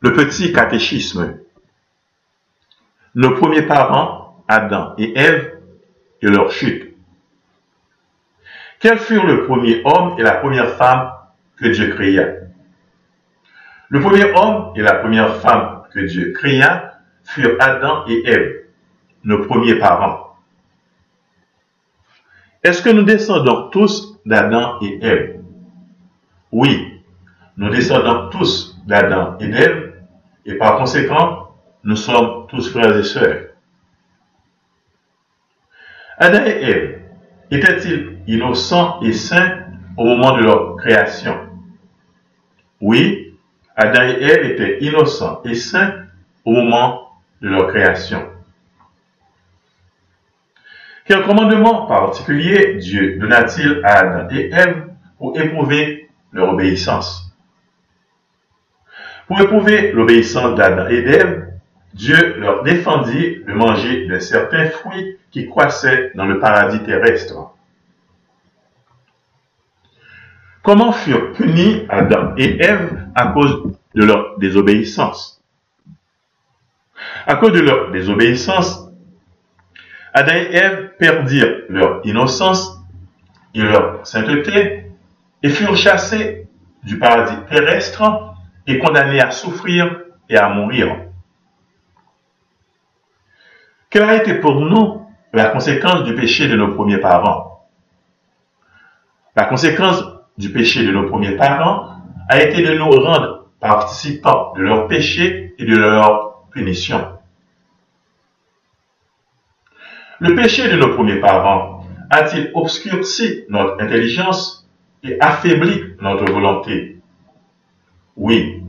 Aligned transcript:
Le 0.00 0.12
petit 0.12 0.52
catéchisme. 0.52 1.38
Nos 3.14 3.34
premiers 3.36 3.62
parents, 3.62 4.44
Adam 4.46 4.94
et 4.98 5.18
Ève, 5.18 5.58
et 6.20 6.28
leur 6.28 6.50
chute. 6.50 6.94
Quels 8.78 8.98
furent 8.98 9.26
le 9.26 9.46
premier 9.46 9.80
homme 9.84 10.16
et 10.18 10.22
la 10.22 10.32
première 10.32 10.70
femme 10.76 11.12
que 11.56 11.66
Dieu 11.66 11.94
créa? 11.94 12.26
Le 13.88 14.00
premier 14.00 14.32
homme 14.34 14.72
et 14.76 14.82
la 14.82 14.94
première 14.96 15.36
femme 15.36 15.82
que 15.92 16.00
Dieu 16.00 16.32
créa 16.32 17.00
furent 17.24 17.56
Adam 17.58 18.04
et 18.08 18.22
Ève, 18.26 18.64
nos 19.24 19.44
premiers 19.46 19.76
parents. 19.76 20.36
Est-ce 22.62 22.82
que 22.82 22.90
nous 22.90 23.04
descendons 23.04 23.70
tous 23.70 24.18
d'Adam 24.26 24.78
et 24.82 24.98
Ève? 25.02 25.40
Oui, 26.52 27.02
nous 27.56 27.70
descendons 27.70 28.28
tous 28.30 28.76
d'Adam 28.86 29.36
et 29.40 29.48
d'Ève, 29.48 29.85
et 30.46 30.54
par 30.54 30.78
conséquent, 30.78 31.50
nous 31.84 31.96
sommes 31.96 32.46
tous 32.48 32.70
frères 32.70 32.96
et 32.96 33.02
sœurs. 33.02 33.48
Adam 36.18 36.44
et 36.46 36.62
Ève 36.62 37.00
étaient-ils 37.50 38.18
innocents 38.26 39.00
et 39.02 39.12
saints 39.12 39.64
au 39.96 40.04
moment 40.04 40.36
de 40.36 40.42
leur 40.42 40.76
création? 40.76 41.36
Oui, 42.80 43.36
Adam 43.74 44.02
et 44.02 44.22
Ève 44.22 44.44
étaient 44.52 44.78
innocents 44.84 45.42
et 45.44 45.54
saints 45.54 45.94
au 46.44 46.52
moment 46.52 47.10
de 47.42 47.48
leur 47.48 47.68
création. 47.68 48.22
Quel 51.04 51.22
commandement 51.24 51.86
particulier 51.86 52.74
Dieu 52.76 53.18
donna-t-il 53.18 53.80
à 53.84 53.98
Adam 53.98 54.28
et 54.30 54.50
Ève 54.52 54.88
pour 55.18 55.38
éprouver 55.38 56.08
leur 56.32 56.54
obéissance? 56.54 57.25
Pour 59.26 59.40
éprouver 59.40 59.92
l'obéissance 59.92 60.54
d'Adam 60.54 60.86
et 60.88 61.02
d'Ève, 61.02 61.52
Dieu 61.94 62.36
leur 62.38 62.62
défendit 62.62 63.42
de 63.46 63.52
manger 63.52 64.06
de 64.06 64.18
certains 64.18 64.66
fruits 64.66 65.18
qui 65.30 65.46
croissaient 65.46 66.12
dans 66.14 66.26
le 66.26 66.38
paradis 66.38 66.82
terrestre. 66.84 67.52
Comment 70.62 70.92
furent 70.92 71.32
punis 71.32 71.86
Adam 71.88 72.34
et 72.36 72.60
Ève 72.62 73.06
à 73.14 73.28
cause 73.28 73.72
de 73.94 74.04
leur 74.04 74.38
désobéissance? 74.38 75.42
À 77.26 77.36
cause 77.36 77.52
de 77.52 77.60
leur 77.60 77.90
désobéissance, 77.90 78.88
Adam 80.12 80.34
et 80.34 80.54
Ève 80.54 80.96
perdirent 80.98 81.62
leur 81.68 82.00
innocence 82.04 82.78
et 83.54 83.62
leur 83.62 84.06
sainteté 84.06 84.90
et 85.42 85.48
furent 85.48 85.76
chassés 85.76 86.46
du 86.82 86.98
paradis 86.98 87.36
terrestre 87.48 88.35
est 88.66 88.78
condamné 88.78 89.20
à 89.20 89.30
souffrir 89.30 90.00
et 90.28 90.36
à 90.36 90.48
mourir. 90.48 90.96
Quelle 93.90 94.04
a 94.04 94.16
été 94.16 94.34
pour 94.34 94.60
nous 94.60 95.06
la 95.32 95.50
conséquence 95.50 96.04
du 96.04 96.14
péché 96.14 96.48
de 96.48 96.56
nos 96.56 96.74
premiers 96.74 96.98
parents? 96.98 97.68
La 99.36 99.44
conséquence 99.44 100.02
du 100.38 100.50
péché 100.50 100.84
de 100.84 100.92
nos 100.92 101.08
premiers 101.08 101.36
parents 101.36 102.02
a 102.28 102.42
été 102.42 102.62
de 102.62 102.74
nous 102.74 102.90
rendre 102.90 103.46
participants 103.60 104.52
de 104.56 104.62
leur 104.62 104.88
péché 104.88 105.54
et 105.58 105.64
de 105.64 105.76
leur 105.76 106.42
punition. 106.50 107.12
Le 110.18 110.34
péché 110.34 110.68
de 110.68 110.76
nos 110.76 110.94
premiers 110.94 111.20
parents 111.20 111.84
a-t-il 112.10 112.50
obscurci 112.54 113.44
notre 113.48 113.82
intelligence 113.82 114.68
et 115.02 115.20
affaibli 115.20 115.94
notre 116.00 116.30
volonté? 116.32 116.95
Oui, 118.16 118.62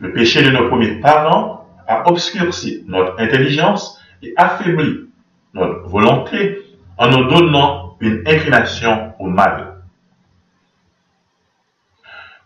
le 0.00 0.12
péché 0.12 0.42
de 0.42 0.50
nos 0.50 0.68
premiers 0.68 1.00
parents 1.00 1.66
a 1.86 2.08
obscurci 2.08 2.84
notre 2.86 3.20
intelligence 3.20 4.00
et 4.22 4.32
affaibli 4.36 5.08
notre 5.52 5.88
volonté 5.88 6.62
en 6.96 7.08
nous 7.08 7.28
donnant 7.28 7.96
une 8.00 8.22
inclination 8.26 9.14
au 9.18 9.26
mal. 9.26 9.74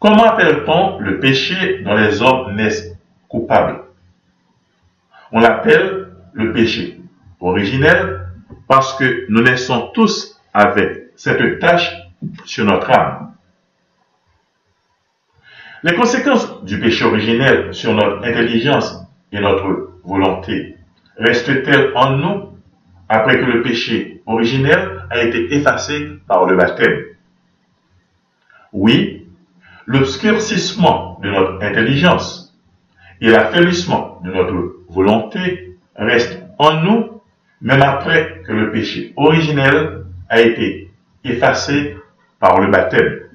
Comment 0.00 0.24
appelle-t-on 0.24 0.98
le 0.98 1.18
péché 1.18 1.80
dont 1.82 1.94
les 1.94 2.22
hommes 2.22 2.54
naissent 2.54 2.96
coupables? 3.28 3.82
On 5.32 5.40
l'appelle 5.40 6.08
le 6.32 6.52
péché 6.52 7.00
originel 7.40 8.28
parce 8.68 8.96
que 8.96 9.26
nous 9.28 9.42
naissons 9.42 9.90
tous 9.94 10.40
avec 10.54 11.10
cette 11.16 11.58
tâche 11.58 11.92
sur 12.44 12.64
notre 12.64 12.90
âme. 12.90 13.27
Les 15.84 15.94
conséquences 15.94 16.64
du 16.64 16.80
péché 16.80 17.04
originel 17.04 17.72
sur 17.72 17.94
notre 17.94 18.24
intelligence 18.26 19.00
et 19.30 19.38
notre 19.38 19.92
volonté 20.04 20.76
restent-elles 21.16 21.92
en 21.94 22.16
nous 22.16 22.48
après 23.08 23.38
que 23.38 23.44
le 23.44 23.62
péché 23.62 24.20
originel 24.26 25.04
a 25.08 25.22
été 25.22 25.54
effacé 25.54 26.08
par 26.26 26.46
le 26.46 26.56
baptême? 26.56 27.04
Oui, 28.72 29.28
l'obscurcissement 29.86 31.20
de 31.22 31.30
notre 31.30 31.62
intelligence 31.64 32.58
et 33.20 33.30
l'affaiblissement 33.30 34.20
de 34.24 34.32
notre 34.32 34.82
volonté 34.88 35.76
restent 35.94 36.42
en 36.58 36.80
nous 36.82 37.22
même 37.60 37.82
après 37.82 38.42
que 38.44 38.52
le 38.52 38.72
péché 38.72 39.12
originel 39.16 40.02
a 40.28 40.40
été 40.40 40.90
effacé 41.22 41.96
par 42.40 42.60
le 42.60 42.68
baptême. 42.68 43.27